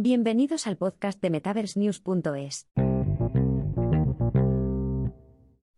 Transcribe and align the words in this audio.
Bienvenidos 0.00 0.68
al 0.68 0.76
podcast 0.76 1.20
de 1.20 1.28
MetaverseNews.es. 1.28 2.68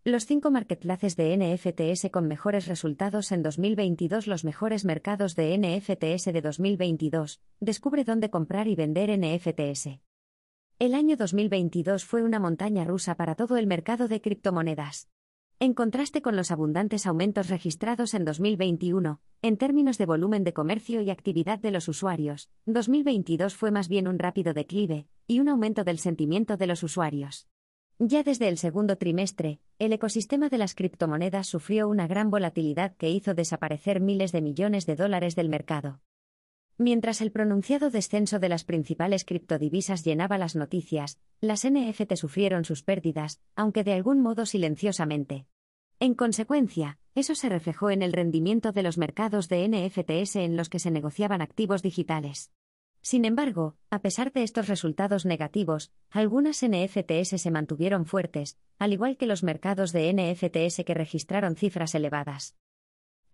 Los 0.04 0.26
cinco 0.26 0.50
marketplaces 0.50 1.16
de 1.16 1.34
NFTs 1.38 2.10
con 2.10 2.28
mejores 2.28 2.66
resultados 2.66 3.32
en 3.32 3.42
2022 3.42 4.26
Los 4.26 4.44
mejores 4.44 4.84
mercados 4.84 5.36
de 5.36 5.56
NFTs 5.56 6.26
de 6.26 6.42
2022. 6.42 7.40
Descubre 7.60 8.04
dónde 8.04 8.28
comprar 8.28 8.68
y 8.68 8.74
vender 8.74 9.08
NFTs. 9.18 10.00
El 10.78 10.94
año 10.94 11.16
2022 11.16 12.04
fue 12.04 12.22
una 12.22 12.38
montaña 12.38 12.84
rusa 12.84 13.14
para 13.14 13.36
todo 13.36 13.56
el 13.56 13.66
mercado 13.66 14.06
de 14.06 14.20
criptomonedas. 14.20 15.09
En 15.62 15.74
contraste 15.74 16.22
con 16.22 16.36
los 16.36 16.50
abundantes 16.50 17.06
aumentos 17.06 17.50
registrados 17.50 18.14
en 18.14 18.24
2021, 18.24 19.20
en 19.42 19.58
términos 19.58 19.98
de 19.98 20.06
volumen 20.06 20.42
de 20.42 20.54
comercio 20.54 21.02
y 21.02 21.10
actividad 21.10 21.58
de 21.58 21.70
los 21.70 21.86
usuarios, 21.86 22.48
2022 22.64 23.54
fue 23.56 23.70
más 23.70 23.86
bien 23.86 24.08
un 24.08 24.18
rápido 24.18 24.54
declive, 24.54 25.06
y 25.26 25.38
un 25.38 25.50
aumento 25.50 25.84
del 25.84 25.98
sentimiento 25.98 26.56
de 26.56 26.66
los 26.66 26.82
usuarios. 26.82 27.46
Ya 27.98 28.22
desde 28.22 28.48
el 28.48 28.56
segundo 28.56 28.96
trimestre, 28.96 29.60
el 29.78 29.92
ecosistema 29.92 30.48
de 30.48 30.56
las 30.56 30.74
criptomonedas 30.74 31.48
sufrió 31.48 31.90
una 31.90 32.06
gran 32.06 32.30
volatilidad 32.30 32.96
que 32.96 33.10
hizo 33.10 33.34
desaparecer 33.34 34.00
miles 34.00 34.32
de 34.32 34.40
millones 34.40 34.86
de 34.86 34.96
dólares 34.96 35.36
del 35.36 35.50
mercado. 35.50 36.00
Mientras 36.80 37.20
el 37.20 37.30
pronunciado 37.30 37.90
descenso 37.90 38.38
de 38.38 38.48
las 38.48 38.64
principales 38.64 39.26
criptodivisas 39.26 40.02
llenaba 40.02 40.38
las 40.38 40.56
noticias, 40.56 41.18
las 41.42 41.68
NFT 41.68 42.14
sufrieron 42.14 42.64
sus 42.64 42.82
pérdidas, 42.82 43.42
aunque 43.54 43.84
de 43.84 43.92
algún 43.92 44.22
modo 44.22 44.46
silenciosamente. 44.46 45.44
En 46.02 46.14
consecuencia, 46.14 46.98
eso 47.14 47.34
se 47.34 47.50
reflejó 47.50 47.90
en 47.90 48.00
el 48.00 48.14
rendimiento 48.14 48.72
de 48.72 48.82
los 48.82 48.96
mercados 48.96 49.50
de 49.50 49.68
NFTs 49.68 50.36
en 50.36 50.56
los 50.56 50.70
que 50.70 50.78
se 50.78 50.90
negociaban 50.90 51.42
activos 51.42 51.82
digitales. 51.82 52.50
Sin 53.02 53.26
embargo, 53.26 53.76
a 53.90 54.00
pesar 54.00 54.32
de 54.32 54.42
estos 54.42 54.66
resultados 54.66 55.26
negativos, 55.26 55.92
algunas 56.08 56.64
NFTs 56.64 57.38
se 57.42 57.50
mantuvieron 57.50 58.06
fuertes, 58.06 58.58
al 58.78 58.94
igual 58.94 59.18
que 59.18 59.26
los 59.26 59.42
mercados 59.42 59.92
de 59.92 60.10
NFTs 60.14 60.84
que 60.86 60.94
registraron 60.94 61.54
cifras 61.54 61.94
elevadas. 61.94 62.56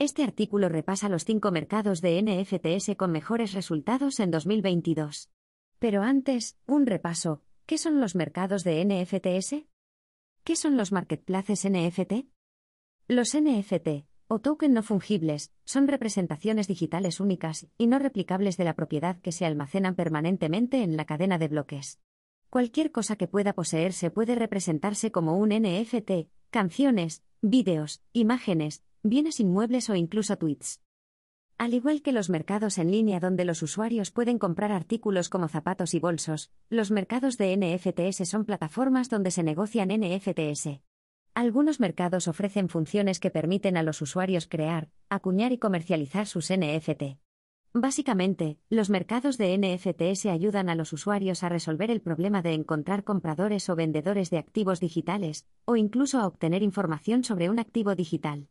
Este 0.01 0.25
artículo 0.25 0.69
repasa 0.69 1.09
los 1.09 1.25
cinco 1.25 1.53
mercados 1.53 2.01
de 2.01 2.21
NFTs 2.21 2.97
con 2.97 3.13
mejores 3.13 3.53
resultados 3.53 4.19
en 4.19 4.33
2022. 4.33 5.31
Pero 5.79 6.03
antes, 6.03 6.59
un 6.67 6.87
repaso. 6.87 7.45
¿Qué 7.65 7.79
son 7.79 8.01
los 8.01 8.17
mercados 8.17 8.65
de 8.65 8.85
NFTs? 8.85 9.67
¿Qué 10.43 10.57
son 10.57 10.77
los 10.77 10.91
marketplaces 10.91 11.65
NFT? 11.65 12.36
Los 13.09 13.37
NFT, 13.37 14.05
o 14.27 14.41
token 14.41 14.73
no 14.73 14.83
fungibles, 14.83 15.53
son 15.65 15.87
representaciones 15.87 16.67
digitales 16.67 17.21
únicas 17.21 17.69
y 17.79 17.87
no 17.87 18.01
replicables 18.01 18.57
de 18.57 18.65
la 18.65 18.75
propiedad 18.75 19.21
que 19.21 19.31
se 19.31 19.47
almacenan 19.47 19.95
permanentemente 19.95 20.83
en 20.83 20.97
la 20.97 21.05
cadena 21.05 21.39
de 21.39 21.47
bloques. 21.47 22.01
Cualquier 22.51 22.91
cosa 22.91 23.15
que 23.15 23.29
pueda 23.29 23.53
poseerse 23.53 24.11
puede 24.11 24.35
representarse 24.35 25.13
como 25.13 25.39
un 25.39 25.51
NFT, 25.51 26.29
canciones, 26.51 27.23
vídeos, 27.43 28.03
imágenes, 28.13 28.83
bienes 29.05 29.39
inmuebles 29.39 29.89
o 29.89 29.95
incluso 29.95 30.37
tweets. 30.37 30.81
Al 31.59 31.75
igual 31.75 32.03
que 32.03 32.11
los 32.11 32.29
mercados 32.29 32.77
en 32.77 32.91
línea 32.91 33.21
donde 33.21 33.45
los 33.45 33.63
usuarios 33.63 34.11
pueden 34.11 34.41
comprar 34.41 34.73
artículos 34.73 35.29
como 35.29 35.47
zapatos 35.47 35.95
y 35.95 36.01
bolsos, 36.01 36.51
los 36.71 36.91
mercados 36.91 37.39
de 37.39 37.57
NFTs 37.57 38.29
son 38.29 38.45
plataformas 38.45 39.09
donde 39.09 39.31
se 39.31 39.45
negocian 39.45 39.91
NFTs. 39.91 40.81
Algunos 41.37 41.81
mercados 41.81 42.29
ofrecen 42.29 42.71
funciones 42.71 43.21
que 43.21 43.31
permiten 43.31 43.77
a 43.77 43.83
los 43.83 44.01
usuarios 44.01 44.47
crear, 44.47 44.89
acuñar 45.11 45.53
y 45.53 45.59
comercializar 45.59 46.27
sus 46.27 46.51
NFT. 46.51 47.19
Básicamente, 47.75 48.59
los 48.71 48.89
mercados 48.89 49.37
de 49.37 49.55
NFTs 49.59 50.25
ayudan 50.25 50.71
a 50.71 50.75
los 50.75 50.95
usuarios 50.95 51.43
a 51.43 51.51
resolver 51.51 51.91
el 51.91 52.01
problema 52.01 52.41
de 52.41 52.55
encontrar 52.55 53.05
compradores 53.05 53.69
o 53.69 53.77
vendedores 53.77 54.31
de 54.31 54.39
activos 54.39 54.81
digitales, 54.81 55.47
o 55.67 55.77
incluso 55.77 56.21
a 56.21 56.27
obtener 56.27 56.63
información 56.63 57.23
sobre 57.23 57.51
un 57.51 57.59
activo 57.59 57.95
digital. 57.95 58.49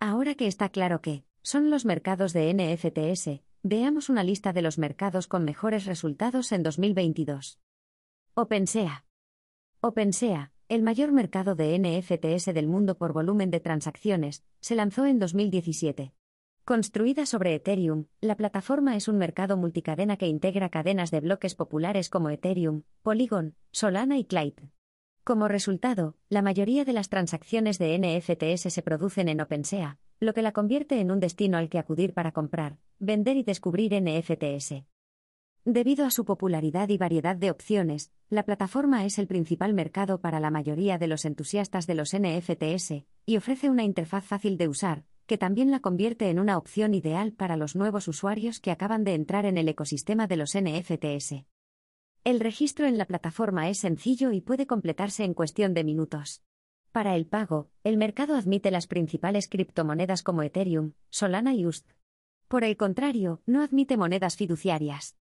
Ahora 0.00 0.34
que 0.34 0.46
está 0.46 0.70
claro 0.70 1.02
que 1.02 1.24
son 1.42 1.68
los 1.68 1.84
mercados 1.84 2.32
de 2.32 2.54
NFTs, 2.54 3.42
veamos 3.62 4.08
una 4.08 4.24
lista 4.24 4.54
de 4.54 4.62
los 4.62 4.78
mercados 4.78 5.26
con 5.26 5.44
mejores 5.44 5.84
resultados 5.84 6.52
en 6.52 6.62
2022. 6.62 7.60
OpenSea. 8.32 9.04
OpenSea, 9.82 10.52
el 10.68 10.82
mayor 10.82 11.12
mercado 11.12 11.54
de 11.54 11.78
NFTs 11.78 12.52
del 12.52 12.68
mundo 12.68 12.98
por 12.98 13.14
volumen 13.14 13.50
de 13.50 13.58
transacciones, 13.58 14.44
se 14.60 14.74
lanzó 14.74 15.06
en 15.06 15.18
2017. 15.18 16.12
Construida 16.66 17.24
sobre 17.24 17.54
Ethereum, 17.54 18.04
la 18.20 18.36
plataforma 18.36 18.94
es 18.94 19.08
un 19.08 19.16
mercado 19.16 19.56
multicadena 19.56 20.18
que 20.18 20.26
integra 20.26 20.68
cadenas 20.68 21.10
de 21.10 21.20
bloques 21.20 21.54
populares 21.54 22.10
como 22.10 22.28
Ethereum, 22.28 22.82
Polygon, 23.02 23.54
Solana 23.70 24.18
y 24.18 24.24
Clyde. 24.24 24.70
Como 25.24 25.48
resultado, 25.48 26.16
la 26.28 26.42
mayoría 26.42 26.84
de 26.84 26.92
las 26.92 27.08
transacciones 27.08 27.78
de 27.78 27.98
NFTs 27.98 28.70
se 28.70 28.82
producen 28.82 29.30
en 29.30 29.40
OpenSea, 29.40 29.98
lo 30.20 30.34
que 30.34 30.42
la 30.42 30.52
convierte 30.52 31.00
en 31.00 31.10
un 31.10 31.20
destino 31.20 31.56
al 31.56 31.70
que 31.70 31.78
acudir 31.78 32.12
para 32.12 32.32
comprar, 32.32 32.76
vender 32.98 33.38
y 33.38 33.42
descubrir 33.42 33.94
NFTs. 33.94 34.84
Debido 35.70 36.06
a 36.06 36.10
su 36.10 36.24
popularidad 36.24 36.88
y 36.88 36.96
variedad 36.96 37.36
de 37.36 37.50
opciones, 37.50 38.10
la 38.30 38.42
plataforma 38.42 39.04
es 39.04 39.18
el 39.18 39.26
principal 39.26 39.74
mercado 39.74 40.18
para 40.18 40.40
la 40.40 40.50
mayoría 40.50 40.96
de 40.96 41.08
los 41.08 41.26
entusiastas 41.26 41.86
de 41.86 41.94
los 41.94 42.16
NFTs, 42.16 43.04
y 43.26 43.36
ofrece 43.36 43.68
una 43.68 43.84
interfaz 43.84 44.24
fácil 44.24 44.56
de 44.56 44.66
usar, 44.66 45.04
que 45.26 45.36
también 45.36 45.70
la 45.70 45.80
convierte 45.80 46.30
en 46.30 46.38
una 46.38 46.56
opción 46.56 46.94
ideal 46.94 47.32
para 47.32 47.58
los 47.58 47.76
nuevos 47.76 48.08
usuarios 48.08 48.60
que 48.60 48.70
acaban 48.70 49.04
de 49.04 49.12
entrar 49.12 49.44
en 49.44 49.58
el 49.58 49.68
ecosistema 49.68 50.26
de 50.26 50.36
los 50.38 50.56
NFTs. 50.56 51.44
El 52.24 52.40
registro 52.40 52.86
en 52.86 52.96
la 52.96 53.04
plataforma 53.04 53.68
es 53.68 53.76
sencillo 53.76 54.32
y 54.32 54.40
puede 54.40 54.66
completarse 54.66 55.24
en 55.24 55.34
cuestión 55.34 55.74
de 55.74 55.84
minutos. 55.84 56.42
Para 56.92 57.14
el 57.14 57.26
pago, 57.26 57.68
el 57.84 57.98
mercado 57.98 58.36
admite 58.36 58.70
las 58.70 58.86
principales 58.86 59.48
criptomonedas 59.48 60.22
como 60.22 60.42
Ethereum, 60.42 60.92
Solana 61.10 61.52
y 61.52 61.66
UST. 61.66 61.90
Por 62.48 62.64
el 62.64 62.78
contrario, 62.78 63.42
no 63.44 63.62
admite 63.62 63.98
monedas 63.98 64.36
fiduciarias. 64.36 65.18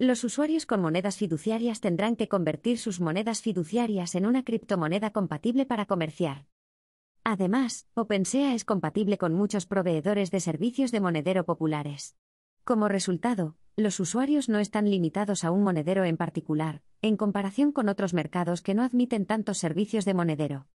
Los 0.00 0.24
usuarios 0.24 0.64
con 0.64 0.80
monedas 0.80 1.18
fiduciarias 1.18 1.82
tendrán 1.82 2.16
que 2.16 2.26
convertir 2.26 2.78
sus 2.78 3.02
monedas 3.02 3.42
fiduciarias 3.42 4.14
en 4.14 4.24
una 4.24 4.44
criptomoneda 4.44 5.10
compatible 5.10 5.66
para 5.66 5.84
comerciar. 5.84 6.46
Además, 7.22 7.86
OpenSea 7.92 8.54
es 8.54 8.64
compatible 8.64 9.18
con 9.18 9.34
muchos 9.34 9.66
proveedores 9.66 10.30
de 10.30 10.40
servicios 10.40 10.90
de 10.90 11.02
monedero 11.02 11.44
populares. 11.44 12.16
Como 12.64 12.88
resultado, 12.88 13.56
los 13.76 14.00
usuarios 14.00 14.48
no 14.48 14.58
están 14.58 14.88
limitados 14.88 15.44
a 15.44 15.50
un 15.50 15.62
monedero 15.62 16.04
en 16.04 16.16
particular, 16.16 16.80
en 17.02 17.18
comparación 17.18 17.70
con 17.70 17.90
otros 17.90 18.14
mercados 18.14 18.62
que 18.62 18.72
no 18.72 18.84
admiten 18.84 19.26
tantos 19.26 19.58
servicios 19.58 20.06
de 20.06 20.14
monedero. 20.14 20.66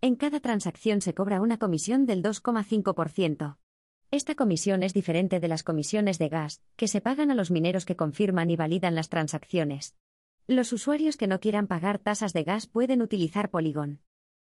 En 0.00 0.16
cada 0.16 0.40
transacción 0.40 1.02
se 1.02 1.12
cobra 1.12 1.42
una 1.42 1.58
comisión 1.58 2.06
del 2.06 2.22
2,5%. 2.22 3.58
Esta 4.10 4.34
comisión 4.34 4.82
es 4.82 4.94
diferente 4.94 5.40
de 5.40 5.48
las 5.48 5.62
comisiones 5.62 6.18
de 6.18 6.28
gas, 6.28 6.62
que 6.76 6.88
se 6.88 7.00
pagan 7.00 7.30
a 7.30 7.34
los 7.34 7.50
mineros 7.50 7.84
que 7.84 7.96
confirman 7.96 8.50
y 8.50 8.56
validan 8.56 8.94
las 8.94 9.08
transacciones. 9.08 9.96
Los 10.46 10.72
usuarios 10.72 11.16
que 11.16 11.26
no 11.26 11.40
quieran 11.40 11.66
pagar 11.66 11.98
tasas 11.98 12.32
de 12.32 12.44
gas 12.44 12.66
pueden 12.66 13.02
utilizar 13.02 13.50
Polygon. 13.50 14.00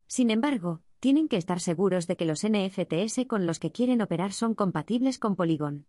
Sin 0.06 0.30
embargo, 0.30 0.82
tienen 0.98 1.28
que 1.28 1.36
estar 1.36 1.60
seguros 1.60 2.06
de 2.06 2.16
que 2.16 2.24
los 2.24 2.46
NFTs 2.46 3.26
con 3.26 3.46
los 3.46 3.58
que 3.58 3.72
quieren 3.72 4.02
operar 4.02 4.32
son 4.32 4.54
compatibles 4.54 5.18
con 5.18 5.36
Polygon 5.36 5.86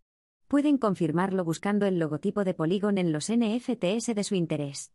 pueden 0.52 0.78
confirmarlo 0.78 1.46
buscando 1.46 1.86
el 1.86 1.98
logotipo 1.98 2.44
de 2.44 2.54
Polygon 2.54 2.98
en 2.98 3.14
los 3.14 3.32
NFTs 3.32 4.14
de 4.14 4.24
su 4.26 4.36
interés. 4.36 4.92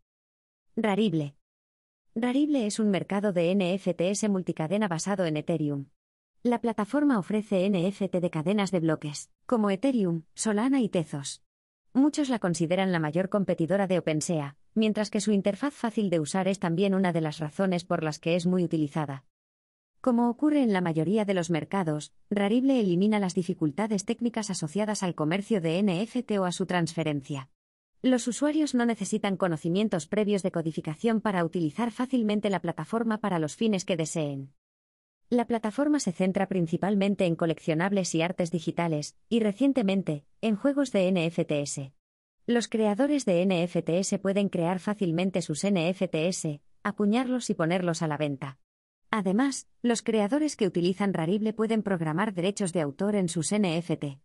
Rarible. 0.75 1.35
Rarible 2.13 2.67
es 2.67 2.77
un 2.77 2.91
mercado 2.91 3.33
de 3.33 3.55
NFTs 3.55 4.29
multicadena 4.29 4.87
basado 4.87 5.25
en 5.25 5.35
Ethereum. 5.35 5.87
La 6.47 6.61
plataforma 6.61 7.19
ofrece 7.19 7.69
NFT 7.69 8.21
de 8.21 8.29
cadenas 8.29 8.71
de 8.71 8.79
bloques, 8.79 9.29
como 9.45 9.69
Ethereum, 9.69 10.23
Solana 10.33 10.79
y 10.79 10.87
Tezos. 10.87 11.43
Muchos 11.91 12.29
la 12.29 12.39
consideran 12.39 12.93
la 12.93 12.99
mayor 12.99 13.27
competidora 13.27 13.85
de 13.85 13.99
OpenSea, 13.99 14.55
mientras 14.73 15.09
que 15.09 15.19
su 15.19 15.33
interfaz 15.33 15.73
fácil 15.73 16.09
de 16.09 16.21
usar 16.21 16.47
es 16.47 16.59
también 16.59 16.95
una 16.95 17.11
de 17.11 17.19
las 17.19 17.39
razones 17.39 17.83
por 17.83 18.01
las 18.01 18.17
que 18.17 18.37
es 18.37 18.45
muy 18.45 18.63
utilizada. 18.63 19.25
Como 19.99 20.29
ocurre 20.29 20.63
en 20.63 20.71
la 20.71 20.79
mayoría 20.79 21.25
de 21.25 21.33
los 21.33 21.49
mercados, 21.49 22.13
Rarible 22.29 22.79
elimina 22.79 23.19
las 23.19 23.35
dificultades 23.35 24.05
técnicas 24.05 24.49
asociadas 24.49 25.03
al 25.03 25.15
comercio 25.15 25.59
de 25.59 25.83
NFT 25.83 26.31
o 26.39 26.45
a 26.45 26.53
su 26.53 26.65
transferencia. 26.65 27.49
Los 28.01 28.25
usuarios 28.25 28.73
no 28.73 28.85
necesitan 28.85 29.35
conocimientos 29.35 30.07
previos 30.07 30.43
de 30.43 30.53
codificación 30.53 31.19
para 31.19 31.43
utilizar 31.43 31.91
fácilmente 31.91 32.49
la 32.49 32.61
plataforma 32.61 33.17
para 33.17 33.37
los 33.37 33.57
fines 33.57 33.83
que 33.83 33.97
deseen. 33.97 34.53
La 35.29 35.45
plataforma 35.45 35.99
se 35.99 36.13
centra 36.13 36.47
principalmente 36.47 37.25
en 37.25 37.35
coleccionables 37.35 38.15
y 38.15 38.21
artes 38.21 38.49
digitales, 38.49 39.17
y 39.27 39.41
recientemente, 39.41 40.23
en 40.39 40.55
juegos 40.55 40.93
de 40.93 41.11
NFTs. 41.11 41.91
Los 42.45 42.69
creadores 42.69 43.25
de 43.25 43.45
NFTs 43.45 44.19
pueden 44.19 44.47
crear 44.47 44.79
fácilmente 44.79 45.41
sus 45.41 45.65
NFTs, 45.67 46.61
acuñarlos 46.81 47.49
y 47.49 47.55
ponerlos 47.55 48.01
a 48.01 48.07
la 48.07 48.15
venta. 48.15 48.57
Además, 49.11 49.67
los 49.81 50.01
creadores 50.01 50.55
que 50.55 50.65
utilizan 50.65 51.13
Rarible 51.13 51.51
pueden 51.51 51.83
programar 51.83 52.33
derechos 52.33 52.71
de 52.71 52.79
autor 52.79 53.15
en 53.15 53.27
sus 53.27 53.53
NFT. 53.53 54.21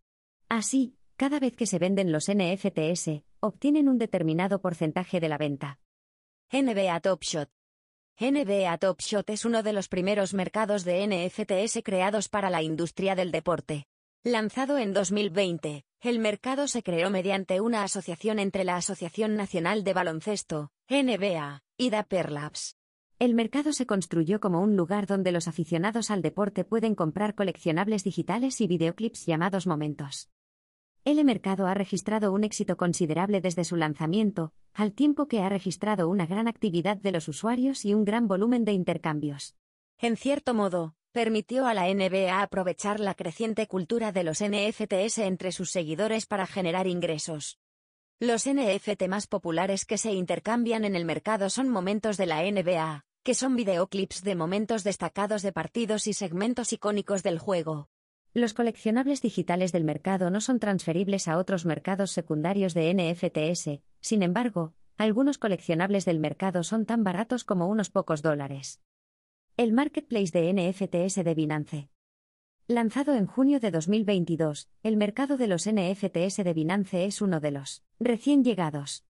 Así, 0.49 0.95
cada 1.17 1.41
vez 1.41 1.57
que 1.57 1.67
se 1.67 1.81
venden 1.81 2.13
los 2.13 2.31
NFTs, 2.31 3.25
obtienen 3.41 3.89
un 3.89 3.99
determinado 3.99 4.61
porcentaje 4.61 5.19
de 5.19 5.29
la 5.29 5.39
venta. 5.39 5.81
NBA 6.53 7.01
Top 7.01 7.23
Shot. 7.23 7.51
NBA 8.23 8.79
Top 8.79 9.01
Shot 9.01 9.31
es 9.31 9.45
uno 9.45 9.65
de 9.65 9.73
los 9.73 9.89
primeros 9.89 10.33
mercados 10.33 10.85
de 10.85 11.05
NFTs 11.09 11.81
creados 11.83 12.29
para 12.29 12.51
la 12.51 12.63
industria 12.63 13.17
del 13.17 13.33
deporte. 13.33 13.87
Lanzado 14.23 14.79
en 14.79 14.93
2020, 14.93 15.83
el 16.01 16.21
mercado 16.21 16.69
se 16.69 16.85
creó 16.85 17.11
mediante 17.11 17.61
una 17.61 17.83
asociación 17.83 18.39
entre 18.39 18.63
la 18.63 18.77
Asociación 18.77 19.35
Nacional 19.35 19.83
de 19.83 19.93
Baloncesto, 19.93 20.71
NBA, 20.89 21.65
y 21.77 21.91
Dapper 21.91 22.31
Labs. 22.31 22.77
El 23.19 23.35
mercado 23.35 23.73
se 23.73 23.87
construyó 23.87 24.39
como 24.39 24.61
un 24.61 24.77
lugar 24.77 25.09
donde 25.09 25.33
los 25.33 25.49
aficionados 25.49 26.13
al 26.13 26.23
deporte 26.23 26.63
pueden 26.63 26.95
comprar 26.95 27.35
coleccionables 27.35 28.05
digitales 28.05 28.61
y 28.61 28.69
videoclips 28.69 29.27
llamados 29.27 29.67
momentos. 29.67 30.31
El 31.05 31.25
mercado 31.25 31.67
ha 31.67 31.75
registrado 31.75 32.33
un 32.33 32.45
éxito 32.45 32.77
considerable 32.77 33.41
desde 33.41 33.65
su 33.65 33.75
lanzamiento, 33.75 34.53
al 34.73 34.93
tiempo 34.93 35.27
que 35.27 35.41
ha 35.41 35.49
registrado 35.49 36.09
una 36.09 36.27
gran 36.27 36.47
actividad 36.47 36.97
de 36.97 37.11
los 37.11 37.27
usuarios 37.27 37.85
y 37.85 37.93
un 37.93 38.05
gran 38.05 38.29
volumen 38.29 38.65
de 38.65 38.73
intercambios. 38.73 39.57
En 39.99 40.17
cierto 40.17 40.55
modo, 40.55 40.95
permitió 41.11 41.67
a 41.67 41.75
la 41.75 41.93
NBA 41.93 42.41
aprovechar 42.41 43.01
la 43.01 43.15
creciente 43.15 43.67
cultura 43.67 44.13
de 44.13 44.23
los 44.23 44.45
NFTs 44.45 45.19
entre 45.19 45.51
sus 45.51 45.73
seguidores 45.73 46.27
para 46.27 46.47
generar 46.47 46.87
ingresos. 46.87 47.59
Los 48.21 48.49
NFT 48.49 49.09
más 49.09 49.27
populares 49.27 49.85
que 49.85 49.99
se 49.99 50.13
intercambian 50.13 50.85
en 50.85 50.95
el 50.95 51.05
mercado 51.05 51.51
son 51.51 51.69
momentos 51.69 52.17
de 52.17 52.27
la 52.27 52.43
NBA, 52.43 53.07
que 53.25 53.35
son 53.35 53.57
videoclips 53.57 54.23
de 54.23 54.37
momentos 54.37 54.85
destacados 54.85 55.43
de 55.43 55.53
partidos 55.53 56.07
y 56.07 56.13
segmentos 56.13 56.73
icónicos 56.73 57.25
del 57.25 57.41
juego. 57.41 57.89
Los 58.35 58.55
coleccionables 58.55 59.21
digitales 59.21 59.73
del 59.73 59.85
mercado 59.85 60.31
no 60.31 60.41
son 60.41 60.59
transferibles 60.59 61.29
a 61.29 61.37
otros 61.37 61.67
mercados 61.67 62.13
secundarios 62.13 62.73
de 62.73 62.95
NFTs, 62.95 63.83
sin 64.01 64.23
embargo, 64.23 64.73
algunos 64.97 65.37
coleccionables 65.37 66.07
del 66.07 66.19
mercado 66.19 66.63
son 66.63 66.87
tan 66.87 67.05
baratos 67.05 67.45
como 67.45 67.69
unos 67.69 67.91
pocos 67.91 68.23
dólares. 68.23 68.81
El 69.59 69.75
marketplace 69.75 70.31
de 70.33 70.51
NFTs 70.51 71.23
de 71.23 71.35
Binance. 71.35 71.91
Lanzado 72.69 73.15
en 73.15 73.27
junio 73.27 73.61
de 73.61 73.71
2022, 73.71 74.71
el 74.83 74.97
mercado 74.97 75.37
de 75.37 75.49
los 75.49 75.69
NFTs 75.69 76.37
de 76.37 76.55
Binance 76.55 77.05
es 77.05 77.21
uno 77.21 77.39
de 77.39 77.51
los 77.51 77.85
recién 78.01 78.45
llegados. 78.45 79.05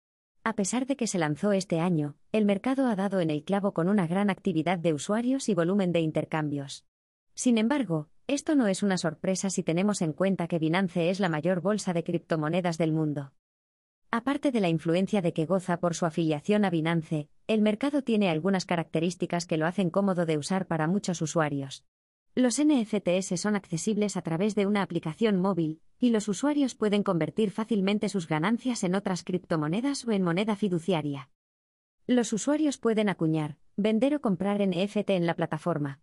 A 0.45 0.55
pesar 0.55 0.87
de 0.87 0.97
que 0.97 1.07
se 1.07 1.19
lanzó 1.19 1.53
este 1.53 1.79
año, 1.79 2.17
el 2.33 2.47
mercado 2.47 2.87
ha 2.87 2.97
dado 2.97 3.21
en 3.21 3.29
el 3.29 3.45
clavo 3.45 3.75
con 3.75 3.91
una 3.91 4.07
gran 4.07 4.31
actividad 4.31 4.79
de 4.79 4.95
usuarios 4.95 5.51
y 5.51 5.55
volumen 5.55 5.93
de 5.93 6.01
intercambios. 6.01 6.87
Sin 7.35 7.59
embargo, 7.59 8.09
esto 8.35 8.55
no 8.55 8.69
es 8.69 8.85
una 8.85 8.97
sorpresa 8.97 9.50
si 9.50 9.65
tenemos 9.65 10.03
en 10.03 10.12
cuenta 10.12 10.47
que 10.47 10.61
Binance 10.61 11.11
es 11.11 11.19
la 11.19 11.29
mayor 11.29 11.61
bolsa 11.61 11.93
de 11.93 12.05
criptomonedas 12.05 12.79
del 12.79 12.93
mundo. 12.93 13.32
Aparte 14.12 14.53
de 14.53 14.61
la 14.61 14.69
influencia 14.69 15.21
de 15.21 15.32
que 15.32 15.47
goza 15.47 15.81
por 15.81 15.97
su 15.97 16.06
afiliación 16.06 16.65
a 16.65 16.71
Binance, 16.71 17.29
el 17.49 17.61
mercado 17.61 18.03
tiene 18.03 18.31
algunas 18.31 18.67
características 18.67 19.47
que 19.47 19.56
lo 19.56 19.67
hacen 19.67 19.91
cómodo 19.91 20.27
de 20.27 20.38
usar 20.38 20.67
para 20.67 20.87
muchos 20.87 21.21
usuarios. 21.23 21.85
Los 22.37 22.62
NFTs 22.62 23.41
son 23.41 23.56
accesibles 23.56 24.17
a 24.17 24.23
través 24.23 24.55
de 24.55 24.67
una 24.67 24.83
aplicación 24.83 25.37
móvil, 25.37 25.81
y 25.99 26.11
los 26.11 26.29
usuarios 26.29 26.76
pueden 26.76 27.03
convertir 27.03 27.50
fácilmente 27.50 28.09
sus 28.09 28.29
ganancias 28.29 28.85
en 28.85 28.94
otras 28.94 29.25
criptomonedas 29.25 30.06
o 30.06 30.12
en 30.12 30.23
moneda 30.23 30.55
fiduciaria. 30.55 31.31
Los 32.06 32.33
usuarios 32.33 32.79
pueden 32.79 33.09
acuñar, 33.09 33.56
vender 33.76 34.15
o 34.15 34.21
comprar 34.21 34.65
NFT 34.65 35.11
en 35.11 35.26
la 35.26 35.35
plataforma. 35.35 36.00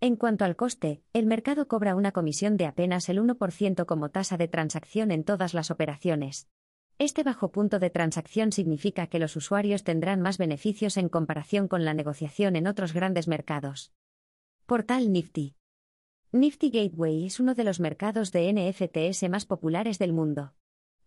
En 0.00 0.14
cuanto 0.14 0.44
al 0.44 0.54
coste, 0.54 1.02
el 1.12 1.26
mercado 1.26 1.66
cobra 1.66 1.96
una 1.96 2.12
comisión 2.12 2.56
de 2.56 2.66
apenas 2.66 3.08
el 3.08 3.20
1% 3.20 3.84
como 3.84 4.10
tasa 4.10 4.36
de 4.36 4.46
transacción 4.46 5.10
en 5.10 5.24
todas 5.24 5.54
las 5.54 5.72
operaciones. 5.72 6.48
Este 6.98 7.24
bajo 7.24 7.50
punto 7.50 7.80
de 7.80 7.90
transacción 7.90 8.52
significa 8.52 9.08
que 9.08 9.18
los 9.18 9.34
usuarios 9.34 9.82
tendrán 9.82 10.20
más 10.20 10.38
beneficios 10.38 10.96
en 10.98 11.08
comparación 11.08 11.66
con 11.66 11.84
la 11.84 11.94
negociación 11.94 12.54
en 12.54 12.68
otros 12.68 12.92
grandes 12.92 13.26
mercados. 13.26 13.92
Portal 14.66 15.10
Nifty. 15.10 15.56
Nifty 16.30 16.70
Gateway 16.70 17.26
es 17.26 17.40
uno 17.40 17.56
de 17.56 17.64
los 17.64 17.80
mercados 17.80 18.30
de 18.30 18.52
NFTs 18.52 19.28
más 19.28 19.46
populares 19.46 19.98
del 19.98 20.12
mundo. 20.12 20.54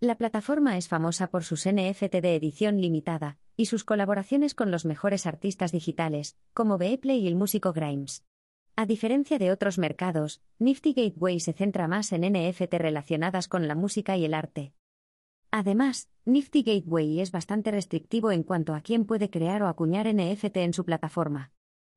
La 0.02 0.18
plataforma 0.18 0.78
es 0.78 0.90
famosa 0.90 1.28
por 1.28 1.46
sus 1.46 1.66
NFT 1.66 2.16
de 2.22 2.36
edición 2.36 2.82
limitada 2.82 3.38
y 3.56 3.68
sus 3.68 3.86
colaboraciones 3.86 4.54
con 4.54 4.70
los 4.70 4.84
mejores 4.84 5.26
artistas 5.28 5.72
digitales, 5.72 6.38
como 6.54 6.78
Beeple 6.78 7.16
y 7.16 7.28
el 7.28 7.36
músico 7.36 7.72
Grimes. 7.72 8.26
A 8.76 8.86
diferencia 8.86 9.38
de 9.38 9.52
otros 9.52 9.78
mercados, 9.78 10.42
Nifty 10.58 10.94
Gateway 10.94 11.40
se 11.40 11.54
centra 11.54 11.88
más 11.88 12.12
en 12.14 12.22
NFT 12.22 12.74
relacionadas 12.76 13.48
con 13.48 13.68
la 13.68 13.76
música 13.76 14.18
y 14.18 14.26
el 14.26 14.34
arte. 14.34 14.74
Además, 15.52 16.10
Nifty 16.24 16.64
Gateway 16.64 17.20
es 17.20 17.32
bastante 17.32 17.72
restrictivo 17.72 18.32
en 18.32 18.44
cuanto 18.44 18.74
a 18.74 18.82
quién 18.82 19.06
puede 19.06 19.30
crear 19.30 19.62
o 19.64 19.68
acuñar 19.68 20.08
NFT 20.08 20.58
en 20.58 20.74
su 20.74 20.86
plataforma. 20.86 21.52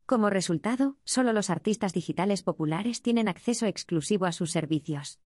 Como 0.06 0.29
resultado, 0.29 0.97
solo 1.05 1.32
los 1.32 1.49
artistas 1.49 1.94
digitales 1.94 2.43
populares 2.43 3.00
tienen 3.00 3.29
acceso 3.29 3.67
exclusivo 3.67 4.27
a 4.27 4.32
sus 4.32 4.50
servicios. 4.50 5.20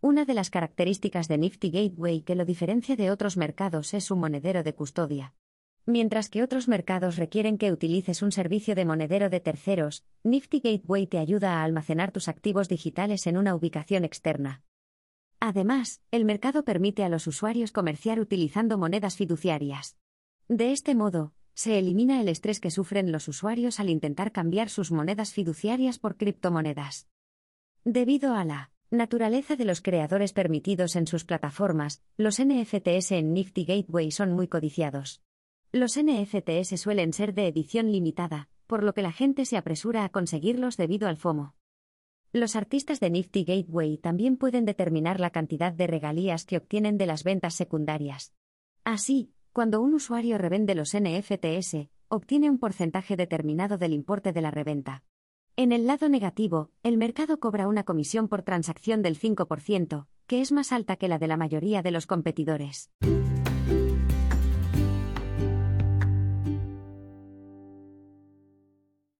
Una 0.00 0.24
de 0.24 0.34
las 0.34 0.50
características 0.50 1.28
de 1.28 1.38
Nifty 1.38 1.70
Gateway 1.70 2.22
que 2.22 2.34
lo 2.34 2.44
diferencia 2.44 2.96
de 2.96 3.10
otros 3.10 3.36
mercados 3.36 3.94
es 3.94 4.04
su 4.04 4.16
monedero 4.16 4.62
de 4.62 4.74
custodia. 4.74 5.34
Mientras 5.86 6.30
que 6.30 6.42
otros 6.42 6.66
mercados 6.66 7.16
requieren 7.16 7.58
que 7.58 7.70
utilices 7.70 8.22
un 8.22 8.32
servicio 8.32 8.74
de 8.74 8.86
monedero 8.86 9.28
de 9.28 9.40
terceros, 9.40 10.02
Nifty 10.22 10.60
Gateway 10.60 11.06
te 11.06 11.18
ayuda 11.18 11.60
a 11.60 11.64
almacenar 11.64 12.10
tus 12.10 12.28
activos 12.28 12.70
digitales 12.70 13.26
en 13.26 13.36
una 13.36 13.54
ubicación 13.54 14.04
externa. 14.04 14.62
Además, 15.40 16.00
el 16.10 16.24
mercado 16.24 16.64
permite 16.64 17.04
a 17.04 17.10
los 17.10 17.26
usuarios 17.26 17.70
comerciar 17.70 18.18
utilizando 18.18 18.78
monedas 18.78 19.16
fiduciarias. 19.16 19.98
De 20.48 20.72
este 20.72 20.94
modo, 20.94 21.34
se 21.52 21.78
elimina 21.78 22.18
el 22.22 22.28
estrés 22.28 22.60
que 22.60 22.70
sufren 22.70 23.12
los 23.12 23.28
usuarios 23.28 23.78
al 23.78 23.90
intentar 23.90 24.32
cambiar 24.32 24.70
sus 24.70 24.90
monedas 24.90 25.34
fiduciarias 25.34 25.98
por 25.98 26.16
criptomonedas. 26.16 27.08
Debido 27.84 28.34
a 28.34 28.46
la 28.46 28.70
naturaleza 28.90 29.54
de 29.54 29.66
los 29.66 29.82
creadores 29.82 30.32
permitidos 30.32 30.96
en 30.96 31.06
sus 31.06 31.24
plataformas, 31.24 32.02
los 32.16 32.42
NFTs 32.42 33.12
en 33.12 33.34
Nifty 33.34 33.66
Gateway 33.66 34.10
son 34.10 34.32
muy 34.32 34.48
codiciados. 34.48 35.23
Los 35.74 35.98
NFTs 35.98 36.80
suelen 36.80 37.12
ser 37.12 37.34
de 37.34 37.48
edición 37.48 37.90
limitada, 37.90 38.48
por 38.68 38.84
lo 38.84 38.94
que 38.94 39.02
la 39.02 39.10
gente 39.10 39.44
se 39.44 39.56
apresura 39.56 40.04
a 40.04 40.08
conseguirlos 40.08 40.76
debido 40.76 41.08
al 41.08 41.16
FOMO. 41.16 41.56
Los 42.32 42.54
artistas 42.54 43.00
de 43.00 43.10
Nifty 43.10 43.42
Gateway 43.42 43.98
también 43.98 44.36
pueden 44.36 44.66
determinar 44.66 45.18
la 45.18 45.30
cantidad 45.30 45.72
de 45.72 45.88
regalías 45.88 46.44
que 46.44 46.58
obtienen 46.58 46.96
de 46.96 47.06
las 47.06 47.24
ventas 47.24 47.54
secundarias. 47.54 48.32
Así, 48.84 49.32
cuando 49.52 49.80
un 49.80 49.94
usuario 49.94 50.38
revende 50.38 50.76
los 50.76 50.96
NFTs, 50.96 51.88
obtiene 52.06 52.50
un 52.50 52.60
porcentaje 52.60 53.16
determinado 53.16 53.76
del 53.76 53.94
importe 53.94 54.32
de 54.32 54.42
la 54.42 54.52
reventa. 54.52 55.02
En 55.56 55.72
el 55.72 55.88
lado 55.88 56.08
negativo, 56.08 56.70
el 56.84 56.96
mercado 56.98 57.40
cobra 57.40 57.66
una 57.66 57.82
comisión 57.82 58.28
por 58.28 58.42
transacción 58.42 59.02
del 59.02 59.18
5%, 59.18 60.06
que 60.28 60.40
es 60.40 60.52
más 60.52 60.70
alta 60.70 60.94
que 60.94 61.08
la 61.08 61.18
de 61.18 61.26
la 61.26 61.36
mayoría 61.36 61.82
de 61.82 61.90
los 61.90 62.06
competidores. 62.06 62.92